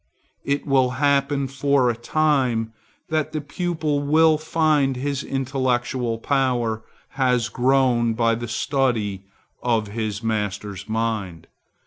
[0.43, 2.73] It will happen for a time
[3.09, 9.25] that the pupil will find his intellectual power has grown by the study
[9.61, 11.45] of his master's mind.